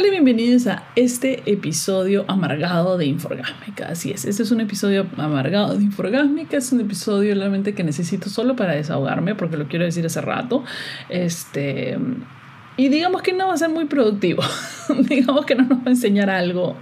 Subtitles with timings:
[0.00, 3.88] Hola y bienvenidos a este episodio amargado de Inforgásmica.
[3.88, 8.30] Así es, este es un episodio amargado de Inforgásmica, es un episodio realmente que necesito
[8.30, 10.64] solo para desahogarme porque lo quiero decir hace rato.
[11.10, 11.98] Este,
[12.78, 14.42] y digamos que no va a ser muy productivo,
[15.10, 16.78] digamos que no nos va a enseñar algo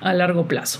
[0.00, 0.78] a largo plazo.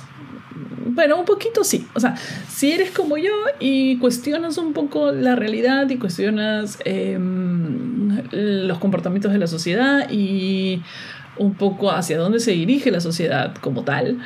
[0.87, 1.89] Bueno, un poquito sí.
[1.95, 2.15] O sea,
[2.49, 9.33] si eres como yo y cuestionas un poco la realidad y cuestionas em, los comportamientos
[9.33, 10.83] de la sociedad y
[11.39, 14.19] un poco hacia dónde se dirige la sociedad como tal,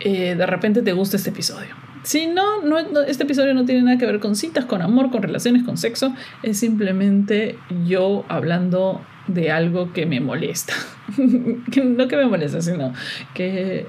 [0.00, 1.74] eh, de repente te gusta este episodio.
[2.02, 5.22] Si no, no, este episodio no tiene nada que ver con citas, con amor, con
[5.22, 6.14] relaciones, con sexo.
[6.42, 10.74] Es simplemente yo hablando de algo que me molesta.
[11.16, 12.92] no que me molesta, sino
[13.32, 13.86] que,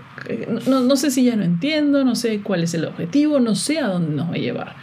[0.67, 3.79] no, no, sé si ya no entiendo, no sé cuál es el objetivo, no sé
[3.79, 4.75] a dónde nos va a llevar.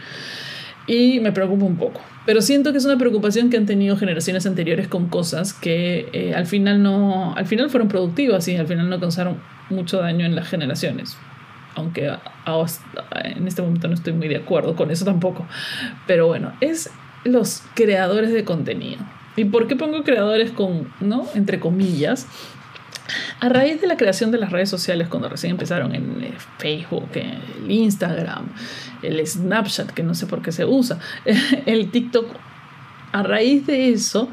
[0.86, 2.02] Y me preocupa un poco.
[2.24, 6.34] Pero siento que es una preocupación que han tenido generaciones anteriores con cosas que eh,
[6.34, 9.38] al, final no, al final fueron productivas y al final no causaron
[9.70, 11.16] mucho daño en las generaciones.
[11.74, 12.12] Aunque
[13.24, 15.46] en este momento no estoy muy de acuerdo con eso tampoco.
[16.06, 16.90] Pero bueno, es
[17.24, 19.00] los creadores de contenido.
[19.36, 21.26] ¿Y por qué pongo creadores con, no?
[21.34, 22.26] Entre comillas.
[23.40, 27.08] A raíz de la creación de las redes sociales, cuando recién empezaron en eh, Facebook,
[27.14, 28.46] el Instagram,
[29.02, 30.98] el Snapchat, que no sé por qué se usa,
[31.66, 32.26] el TikTok,
[33.12, 34.28] a raíz de eso,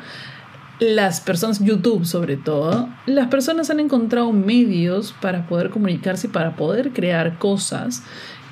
[0.79, 6.55] las personas, YouTube sobre todo, las personas han encontrado medios para poder comunicarse y para
[6.55, 8.03] poder crear cosas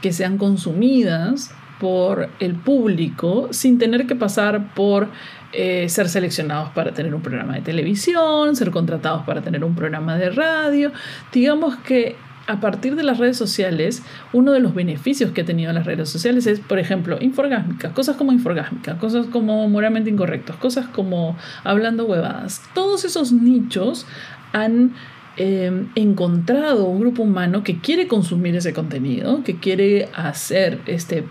[0.01, 5.09] que sean consumidas por el público sin tener que pasar por
[5.53, 10.17] eh, ser seleccionados para tener un programa de televisión, ser contratados para tener un programa
[10.17, 10.91] de radio.
[11.31, 12.15] Digamos que
[12.47, 16.09] a partir de las redes sociales, uno de los beneficios que ha tenido las redes
[16.09, 22.05] sociales es, por ejemplo, inforgásmica, cosas como inforgásmica, cosas como moralmente incorrectos, cosas como hablando
[22.05, 22.61] huevadas.
[22.73, 24.05] Todos esos nichos
[24.53, 24.93] han
[25.35, 31.25] eh, encontrado un grupo humano que quiere consumir ese contenido, que quiere hacer este,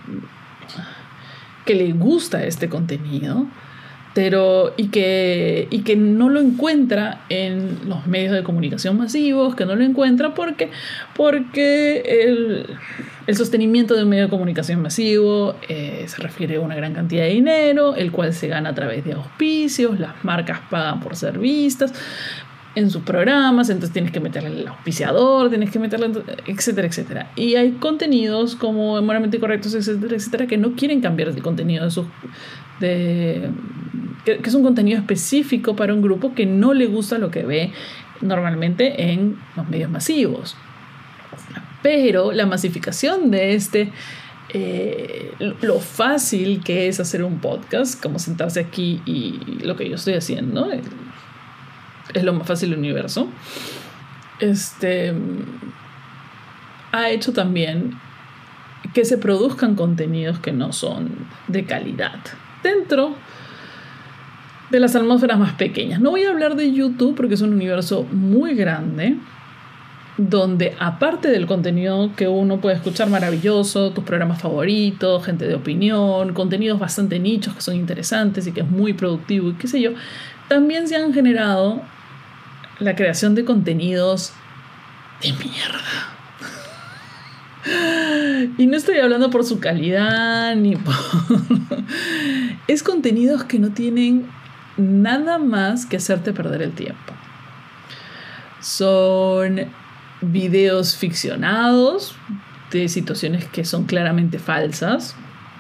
[1.65, 3.47] que le gusta este contenido
[4.17, 9.67] pero y que, y que no lo encuentra en los medios de comunicación masivos, que
[9.67, 10.71] no lo encuentra porque,
[11.15, 12.67] porque el,
[13.27, 17.25] el sostenimiento de un medio de comunicación masivo eh, se refiere a una gran cantidad
[17.25, 21.39] de dinero, el cual se gana a través de auspicios, las marcas pagan por ser
[21.39, 21.93] vistas
[22.75, 26.11] en sus programas, entonces tienes que meterle el auspiciador, tienes que meterle,
[26.47, 27.31] etcétera, etcétera.
[27.37, 31.91] Y hay contenidos como moralmente correctos, etcétera, etcétera, que no quieren cambiar el contenido de
[31.91, 32.07] sus,
[34.27, 37.73] que, es un contenido específico para un grupo que no le gusta lo que ve
[38.21, 40.57] normalmente en los medios masivos.
[41.83, 43.93] Pero la masificación de este,
[44.53, 49.95] eh, lo fácil que es hacer un podcast, como sentarse aquí y lo que yo
[49.95, 50.71] estoy haciendo,
[52.13, 53.29] es lo más fácil del universo,
[54.41, 55.15] este,
[56.91, 57.97] ha hecho también
[58.93, 61.11] que se produzcan contenidos que no son
[61.47, 62.19] de calidad
[62.63, 63.17] dentro
[64.71, 66.01] de las atmósferas más pequeñas.
[66.01, 69.17] No voy a hablar de YouTube porque es un universo muy grande,
[70.19, 76.33] donde aparte del contenido que uno puede escuchar maravilloso, tus programas favoritos, gente de opinión,
[76.33, 79.93] contenidos bastante nichos que son interesantes y que es muy productivo y qué sé yo,
[80.49, 81.83] también se han generado
[82.79, 84.33] la creación de contenidos
[85.23, 86.13] de mierda.
[88.59, 90.95] Y no estoy hablando por su calidad ni por...
[92.69, 94.29] es contenidos que no tienen
[94.77, 97.13] nada más que hacerte perder el tiempo.
[98.61, 99.61] Son
[100.21, 102.17] videos ficcionados
[102.71, 105.17] de situaciones que son claramente falsas.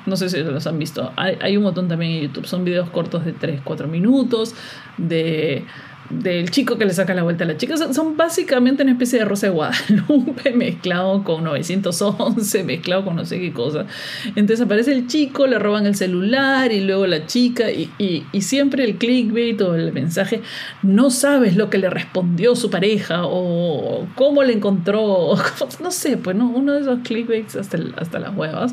[0.06, 1.12] No sé si los han visto.
[1.16, 2.46] Hay, un montón también en YouTube.
[2.46, 4.54] Son videos cortos de 3, 4 minutos,
[4.96, 5.64] de
[6.10, 7.76] del chico que le saca la vuelta a la chica.
[7.76, 13.40] Son, básicamente una especie de Rosa de Guadalupe mezclado con 911, mezclado con no sé
[13.40, 13.86] qué cosa.
[14.34, 18.96] Entonces aparece el chico, le roban el celular y luego la chica y, siempre el
[18.96, 20.40] clickbait o el mensaje,
[20.82, 25.34] no sabes lo que le respondió su pareja o cómo le encontró,
[25.82, 28.72] no sé, pues no, uno de esos clickbaits hasta, hasta las huevas,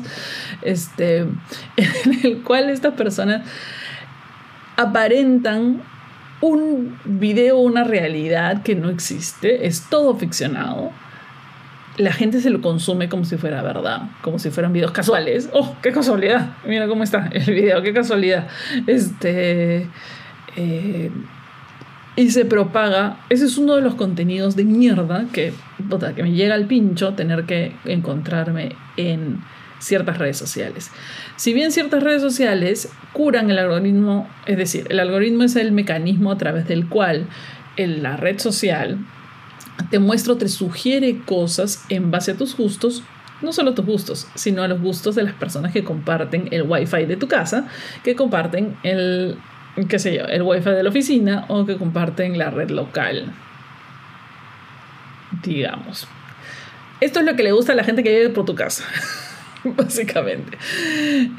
[0.62, 1.18] este,
[1.76, 3.48] en el cual estas personas
[4.76, 5.82] aparentan
[6.44, 10.90] un video, una realidad que no existe, es todo ficcionado.
[11.96, 15.48] La gente se lo consume como si fuera verdad, como si fueran videos casuales.
[15.54, 16.50] ¡Oh, qué casualidad!
[16.66, 18.48] Mira cómo está el video, qué casualidad.
[18.86, 19.88] Este.
[20.56, 21.10] Eh,
[22.16, 23.16] y se propaga.
[23.30, 25.54] Ese es uno de los contenidos de mierda que,
[26.14, 29.40] que me llega al pincho tener que encontrarme en
[29.84, 30.90] ciertas redes sociales.
[31.36, 36.32] Si bien ciertas redes sociales curan el algoritmo, es decir, el algoritmo es el mecanismo
[36.32, 37.26] a través del cual
[37.76, 38.98] la red social
[39.90, 43.02] te muestra o te sugiere cosas en base a tus gustos,
[43.42, 46.62] no solo a tus gustos, sino a los gustos de las personas que comparten el
[46.62, 47.66] wifi de tu casa,
[48.02, 49.36] que comparten el,
[49.88, 53.32] qué sé yo, el wifi de la oficina o que comparten la red local.
[55.42, 56.06] Digamos.
[57.00, 58.84] Esto es lo que le gusta a la gente que vive por tu casa.
[59.76, 60.58] básicamente.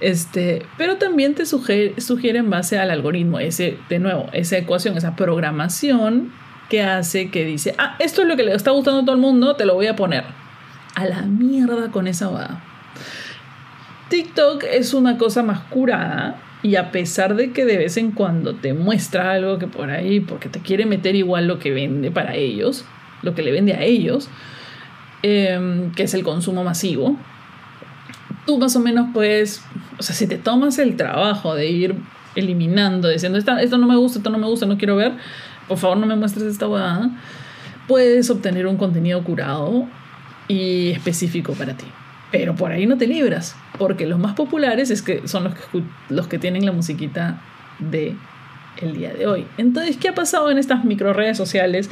[0.02, 1.94] Este, pero también te sugiere,
[2.40, 6.32] en base al algoritmo, ese, de nuevo, esa ecuación, esa programación
[6.70, 9.22] que hace que dice, ah, esto es lo que le está gustando a todo el
[9.22, 10.24] mundo, te lo voy a poner.
[10.96, 12.62] A la mierda con esa va.
[14.10, 18.56] TikTok es una cosa más curada y a pesar de que de vez en cuando
[18.56, 22.36] te muestra algo que por ahí, porque te quiere meter igual lo que vende para
[22.36, 22.86] ellos,
[23.22, 24.30] lo que le vende a ellos,
[25.22, 27.18] em, que es el consumo masivo,
[28.46, 29.62] tú más o menos puedes,
[29.98, 31.96] o sea, si te tomas el trabajo de ir
[32.36, 35.14] eliminando, diciendo, esto, esto no me gusta, esto no me gusta, no quiero ver,
[35.68, 37.10] por favor no me muestres esta huevada,
[37.88, 39.86] puedes obtener un contenido curado
[40.48, 41.86] y específico para ti.
[42.32, 45.84] Pero por ahí no te libras, porque los más populares es que son los que,
[46.10, 47.42] los que tienen la musiquita
[47.80, 48.16] de
[48.82, 49.48] el día de hoy.
[49.58, 51.90] Entonces, ¿qué ha pasado en estas micro redes sociales?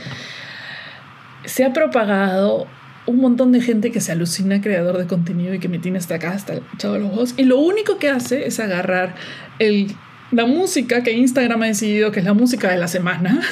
[1.45, 2.67] Se ha propagado
[3.05, 6.15] un montón de gente que se alucina creador de contenido y que me tiene hasta
[6.15, 7.33] acá, hasta el chavo de los ojos.
[7.37, 9.15] Y lo único que hace es agarrar
[9.59, 9.93] el,
[10.31, 13.41] la música que Instagram ha decidido que es la música de la semana.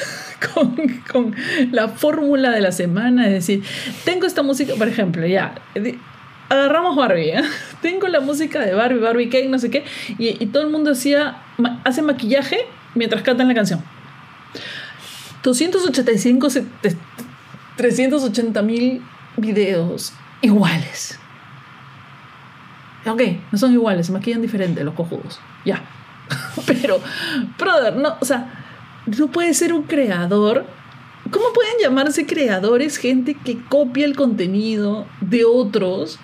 [0.55, 0.75] Con,
[1.11, 1.35] con
[1.71, 3.63] la fórmula de la semana, es decir,
[4.05, 5.53] tengo esta música, por ejemplo, ya,
[6.49, 7.43] agarramos Barbie, ¿eh?
[7.83, 9.83] tengo la música de Barbie, Barbie Cake, no sé qué,
[10.17, 11.43] y, y todo el mundo hacía,
[11.83, 12.57] hace maquillaje
[12.95, 13.83] mientras cantan la canción.
[15.43, 16.47] 285,
[17.77, 19.03] 380 mil
[19.37, 21.19] videos iguales.
[23.05, 25.39] Ok, no son iguales, se maquillan diferente los cojudos.
[25.65, 25.83] Ya.
[26.67, 26.99] Pero,
[27.57, 28.63] brother, no, o sea,
[29.05, 30.65] no puede ser un creador.
[31.29, 36.19] ¿Cómo pueden llamarse creadores gente que copia el contenido de otros,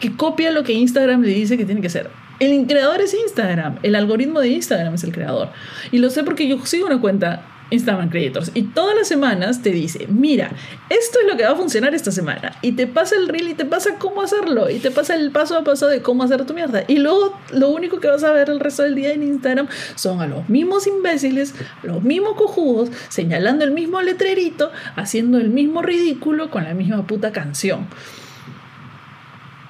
[0.00, 2.10] que copia lo que Instagram le dice que tiene que hacer?
[2.38, 5.50] El creador es Instagram, el algoritmo de Instagram es el creador.
[5.90, 8.50] Y lo sé porque yo sigo una cuenta Instagram Creators.
[8.54, 10.50] Y todas las semanas te dice, mira,
[10.90, 12.56] esto es lo que va a funcionar esta semana.
[12.62, 14.70] Y te pasa el reel y te pasa cómo hacerlo.
[14.70, 16.84] Y te pasa el paso a paso de cómo hacer tu mierda.
[16.86, 20.20] Y luego lo único que vas a ver el resto del día en Instagram son
[20.20, 26.50] a los mismos imbéciles, los mismos cojudos, señalando el mismo letrerito, haciendo el mismo ridículo
[26.50, 27.86] con la misma puta canción.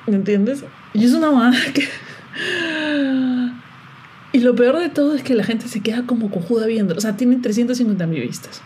[0.07, 0.65] ¿Me entiendes?
[0.95, 1.89] Y es una madre que...
[4.33, 6.95] Y lo peor de todo es que la gente se queda como cojuda viendo.
[6.97, 8.63] O sea, tienen 350 mil vistas.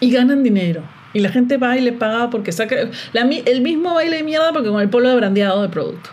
[0.00, 0.82] Y ganan dinero.
[1.12, 2.76] Y la gente va y le paga porque saca
[3.12, 6.10] el mismo baile de mierda porque con el polo de brandeado de producto.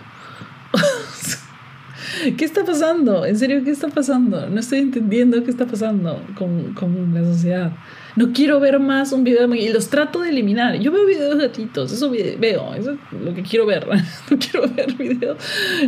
[2.38, 3.26] ¿Qué está pasando?
[3.26, 4.48] En serio, ¿qué está pasando?
[4.50, 7.72] No estoy entendiendo qué está pasando con, con la sociedad.
[8.16, 9.58] No quiero ver más un video de.
[9.60, 10.80] Y los trato de eliminar.
[10.80, 11.92] Yo veo videos de gatitos.
[11.92, 12.74] Eso veo.
[12.74, 13.88] Eso es lo que quiero ver.
[14.32, 15.38] No quiero ver videos.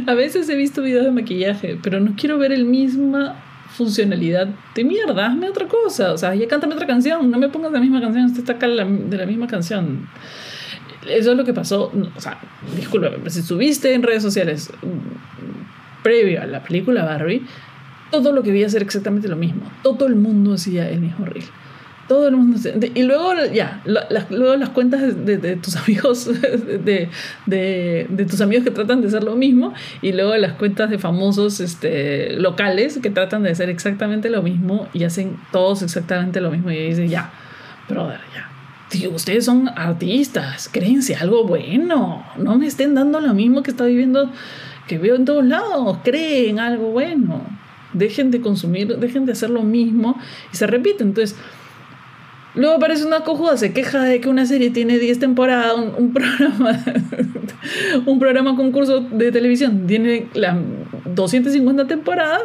[0.06, 3.36] A veces he visto videos de maquillaje, pero no quiero ver el misma
[3.72, 5.28] funcionalidad de mierda.
[5.28, 6.14] Hazme otra cosa.
[6.14, 7.30] O sea, ya cántame otra canción.
[7.30, 8.26] No me pongas la misma canción.
[8.26, 10.08] Usted está acá de la misma canción.
[11.08, 11.92] Eso es lo que pasó.
[12.16, 12.40] O sea,
[12.76, 14.72] discúlpame, si subiste en redes sociales
[16.04, 17.44] previo a la película Barbie,
[18.12, 19.62] todo lo que vi hacer exactamente lo mismo.
[19.84, 21.46] Todo el mundo hacía el mismo reel.
[22.08, 22.60] Todo el mundo.
[22.96, 27.10] y luego, ya, las, luego las cuentas de, tus amigos, de,
[27.46, 31.60] de, tus amigos que tratan de hacer lo mismo, y luego las cuentas de famosos
[31.60, 36.72] este, locales que tratan de hacer exactamente lo mismo y hacen todos exactamente lo mismo.
[36.72, 37.32] Y dicen, ya,
[37.88, 38.50] brother, ya.
[38.90, 42.26] Tío, ustedes son artistas, créense algo bueno.
[42.38, 44.32] No me estén dando lo mismo que está viviendo
[44.90, 47.44] que veo en todos lados, creen algo bueno.
[47.94, 50.20] Dejen de consumir, dejen de hacer lo mismo
[50.52, 51.04] y se repite.
[51.04, 51.38] Entonces,
[52.56, 56.84] luego aparece una cojuda, se queja de que una serie tiene 10 temporadas, un, programa,
[58.06, 60.58] un programa concurso de televisión tiene las
[61.06, 62.42] 250 temporadas,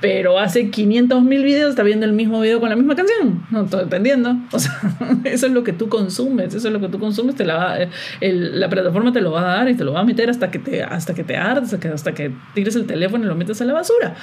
[0.00, 3.44] pero hace 500 mil videos, está viendo el mismo video con la misma canción.
[3.50, 4.36] No estoy entendiendo.
[4.58, 4.72] O sea,
[5.24, 7.88] eso es lo que tú consumes, eso es lo que tú consumes, te la,
[8.20, 10.58] la plataforma te lo va a dar y te lo va a meter hasta que
[10.58, 13.60] te, hasta que te ardes, hasta que, hasta que tires el teléfono y lo metes
[13.60, 14.14] a la basura.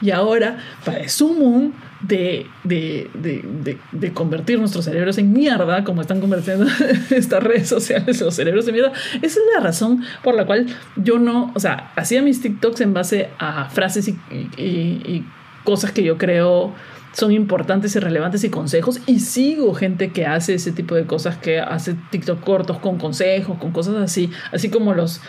[0.00, 6.20] Y ahora, para sumo de, de, de, de, convertir nuestros cerebros en mierda, como están
[6.20, 6.66] convirtiendo
[7.10, 10.66] estas redes sociales, los cerebros en mierda, esa es la razón por la cual
[10.96, 15.24] yo no, o sea, hacía mis TikToks en base a frases y
[15.64, 16.74] cosas que yo creo
[17.12, 21.36] son importantes y relevantes y consejos y sigo gente que hace ese tipo de cosas
[21.36, 25.20] que hace TikTok cortos con consejos, con cosas así, así como los,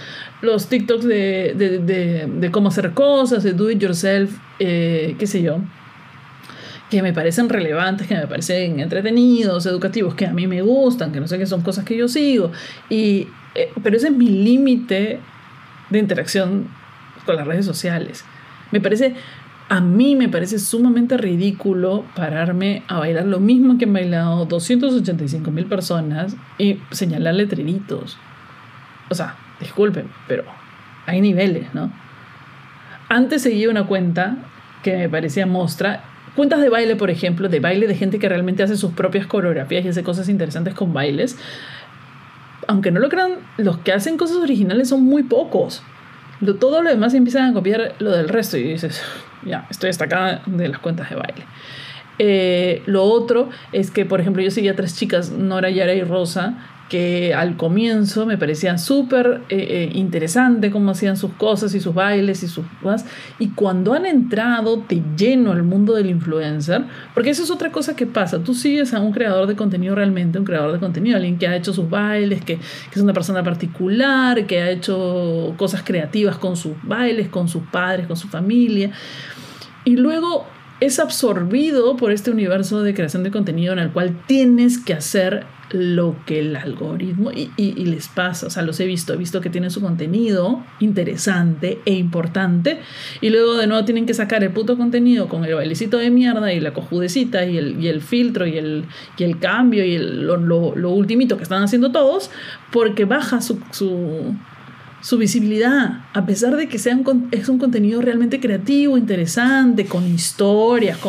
[0.42, 5.42] los TikToks de, de, de, cómo hacer cosas, de do it yourself, eh, qué sé
[5.42, 5.58] yo,
[6.94, 11.20] que me parecen relevantes, que me parecen entretenidos, educativos, que a mí me gustan, que
[11.20, 12.52] no sé qué son cosas que yo sigo.
[12.88, 15.20] Y, eh, pero ese es mi límite
[15.90, 16.68] de interacción
[17.26, 18.24] con las redes sociales.
[18.70, 19.16] Me parece,
[19.70, 25.50] a mí me parece sumamente ridículo pararme a bailar lo mismo que han bailado 285
[25.50, 28.20] mil personas y señalar letreritos.
[29.10, 30.44] O sea, disculpen, pero
[31.08, 31.92] hay niveles, ¿no?
[33.10, 34.38] Antes seguía una cuenta
[34.84, 38.64] que me parecía mostra cuentas de baile, por ejemplo, de baile de gente que realmente
[38.64, 41.38] hace sus propias coreografías y hace cosas interesantes con bailes.
[42.68, 45.84] Aunque no lo crean, los que hacen cosas originales son muy pocos.
[46.60, 49.02] Todo lo demás empiezan a copiar lo del resto y dices,
[49.46, 51.46] ya, estoy destacada de las cuentas de baile.
[52.20, 56.04] Eh, lo otro es que, por ejemplo, yo seguía a tres chicas, Nora, Yara y
[56.04, 56.58] Rosa,
[56.90, 61.94] que al comienzo me parecía súper eh, eh, interesante cómo hacían sus cosas y sus
[61.94, 63.06] bailes y sus más.
[63.40, 67.96] Y cuando han entrado de lleno al mundo del influencer, porque eso es otra cosa
[67.96, 71.38] que pasa, tú sigues a un creador de contenido realmente, un creador de contenido, alguien
[71.38, 75.82] que ha hecho sus bailes, que, que es una persona particular, que ha hecho cosas
[75.84, 78.92] creativas con sus bailes, con sus padres, con su familia.
[79.86, 80.46] Y luego
[80.80, 85.46] es absorbido por este universo de creación de contenido en el cual tienes que hacer
[85.74, 87.50] lo que el algoritmo y,
[87.86, 91.94] les pasa, o sea, los he visto, he visto que tienen su contenido interesante e
[91.94, 92.80] importante
[93.22, 96.54] y luego de nuevo tienen que sacar el puto contenido con el bailecito de mierda
[96.54, 98.86] y la cojudecita y el, filtro y el,
[99.40, 102.30] cambio y lo, lo, ultimito que están haciendo todos
[102.72, 103.58] porque baja su,
[105.18, 111.00] visibilidad, a pesar de que es un contenido realmente creativo, interesante, con historias,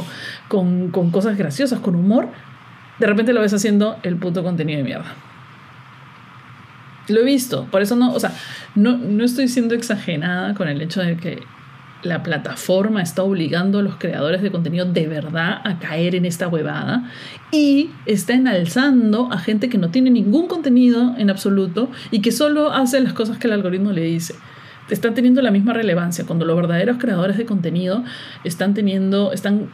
[0.49, 2.29] con cosas graciosas, con humor,
[2.99, 5.15] de repente lo ves haciendo el puto contenido de mierda.
[7.09, 8.33] Lo he visto, por eso no, o sea,
[8.75, 11.43] no, no estoy siendo exagerada con el hecho de que
[12.05, 16.49] la plataforma está obligando a los creadores de contenido de verdad a caer en esta
[16.49, 17.11] huevada
[17.51, 22.73] y está enalzando a gente que no tiene ningún contenido en absoluto y que solo
[22.73, 24.35] hace las cosas que el algoritmo le dice.
[24.91, 28.05] Están teniendo la misma relevancia cuando los verdaderos creadores de contenido
[28.45, 29.71] están teniendo, están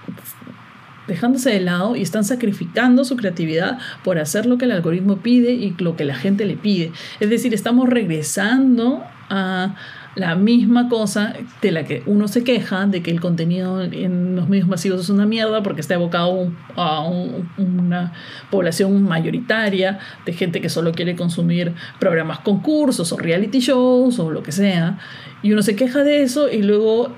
[1.11, 5.53] dejándose de lado y están sacrificando su creatividad por hacer lo que el algoritmo pide
[5.53, 6.93] y lo que la gente le pide.
[7.21, 9.75] Es decir, estamos regresando a
[10.17, 14.49] la misma cosa de la que uno se queja de que el contenido en los
[14.49, 17.09] medios masivos es una mierda porque está evocado a
[17.57, 18.13] una
[18.51, 24.43] población mayoritaria de gente que solo quiere consumir programas concursos o reality shows o lo
[24.43, 24.99] que sea
[25.43, 27.15] y uno se queja de eso y luego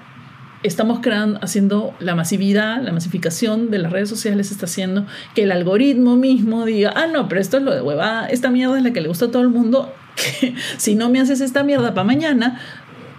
[0.63, 5.53] estamos creando, haciendo la masividad, la masificación de las redes sociales está haciendo que el
[5.53, 8.93] algoritmo mismo diga, ah, no, pero esto es lo de huevada, esta mierda es la
[8.93, 12.05] que le gusta a todo el mundo, que si no me haces esta mierda para
[12.05, 12.61] mañana,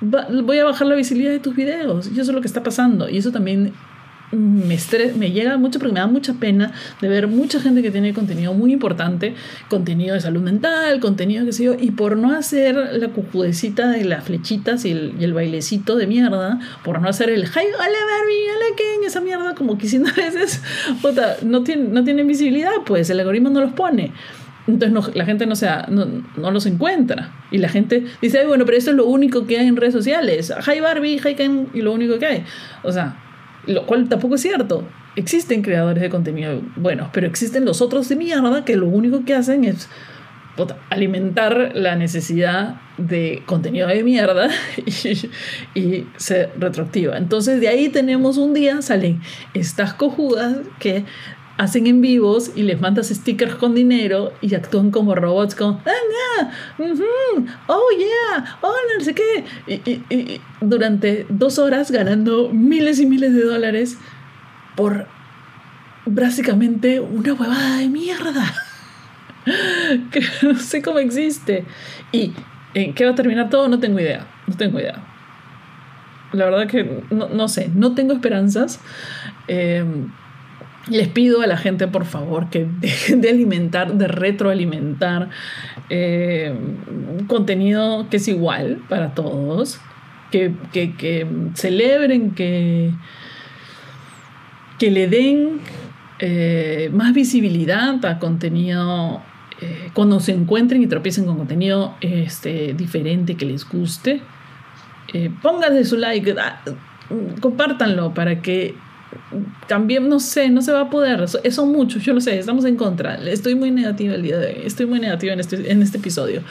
[0.02, 2.08] voy a bajar la visibilidad de tus videos.
[2.08, 3.10] Y eso es lo que está pasando.
[3.10, 3.74] Y eso también
[4.34, 4.78] me,
[5.16, 6.72] me llega mucho porque me da mucha pena
[7.02, 9.36] de ver mucha gente que tiene contenido muy importante,
[9.70, 14.06] contenido de salud mental, contenido que sé yo, y por no hacer la cucudecita de
[14.06, 18.76] las flechitas y el, bailecito de mierda, por no hacer el hi, hola Barbie, hola
[18.78, 20.62] Ken, esa mierda, como que a veces,
[21.02, 24.12] puta, no, tiene, no tienen visibilidad, pues el algoritmo no los pone.
[24.66, 26.06] Entonces la gente no, sea, no,
[26.38, 27.34] no, los encuentra.
[27.52, 30.54] Y la gente dice, bueno, pero eso es lo único que hay en redes sociales.
[30.66, 32.44] Hi Barbie, hi Ken, y lo único que hay.
[32.82, 33.23] O sea,
[33.66, 34.84] lo cual tampoco es cierto.
[35.16, 39.36] Existen creadores de contenido buenos, pero existen los otros de mierda que lo único que
[39.36, 39.90] hacen es
[40.90, 44.50] alimentar la necesidad de contenido de mierda
[44.86, 47.18] y, y se retroactiva.
[47.18, 49.22] Entonces de ahí tenemos un día, salen
[49.54, 51.06] estas cojudas que
[51.58, 56.52] hacen en vivos y les mandas stickers con dinero y actúan como robots con ah,
[57.68, 63.44] oh yeah, oh no sé qué y, durante dos horas ganando miles y miles de
[63.44, 63.98] dólares
[64.76, 65.08] por
[66.06, 68.54] básicamente una huevada de mierda.
[70.12, 71.66] Que no sé cómo existe.
[72.14, 72.32] Y
[72.74, 75.04] en qué va a terminar todo no tengo idea no tengo idea.
[76.32, 78.80] La verdad que no, no sé no tengo esperanzas.
[79.48, 79.86] Eh,
[80.88, 85.30] les pido a la gente, por favor, que dejen de alimentar, de retroalimentar
[85.90, 86.54] eh,
[87.28, 89.80] contenido que es igual para todos,
[90.32, 90.52] que,
[91.54, 92.92] celebren, que,
[94.80, 95.60] que le den
[96.20, 99.22] eh, más visibilidad a contenido
[99.62, 104.22] eh, cuando se encuentren y tropiecen con contenido este, diferente que les guste.
[105.42, 106.62] pónganle su like, ah,
[107.40, 108.76] compártanlo para que
[109.68, 111.28] también no sé, no se va a poder.
[111.28, 113.16] Son muchos, yo lo sé, estamos en contra.
[113.16, 114.62] Estoy muy negativa el día de hoy.
[114.66, 116.42] Estoy muy negativa en este, en este episodio.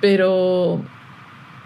[0.00, 0.80] Pero,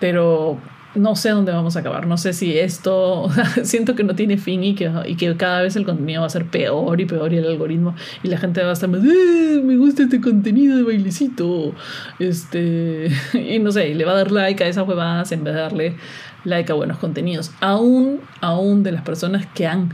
[0.00, 0.60] pero
[0.96, 2.06] no sé dónde vamos a acabar.
[2.06, 3.28] No sé si esto,
[3.62, 6.30] siento que no tiene fin y que, y que cada vez el contenido va a
[6.30, 9.60] ser peor y peor y el algoritmo y la gente va a estar más, ¡Eh,
[9.62, 11.74] me gusta este contenido de bailecito.
[12.18, 15.54] Este, y no sé, y le va a dar like a esas huevadas en vez
[15.54, 15.96] de darle
[16.44, 17.52] like a buenos contenidos.
[17.60, 19.92] Aún, aún de las personas que han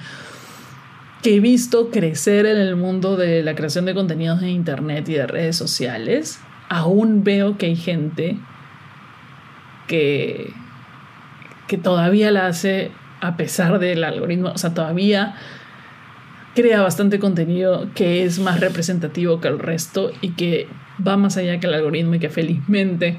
[1.22, 5.14] que he visto crecer en el mundo de la creación de contenidos de internet y
[5.14, 8.36] de redes sociales, aún veo que hay gente
[9.86, 10.52] que
[11.68, 12.90] que todavía la hace
[13.22, 15.36] a pesar del algoritmo, o sea, todavía
[16.54, 20.68] crea bastante contenido que es más representativo que el resto y que
[21.06, 23.18] va más allá que el algoritmo y que felizmente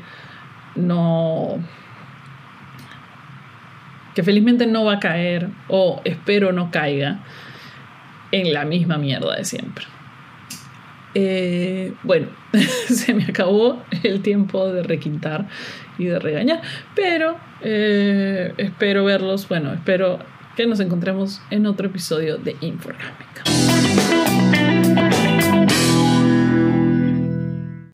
[0.76, 1.58] no
[4.14, 7.22] que felizmente no va a caer o espero no caiga
[8.34, 9.86] en la misma mierda de siempre.
[11.16, 12.28] Eh, bueno,
[12.88, 15.48] se me acabó el tiempo de requintar
[16.00, 16.62] y de regañar,
[16.96, 20.20] pero eh, espero verlos, bueno, espero
[20.56, 23.53] que nos encontremos en otro episodio de Inforgámica.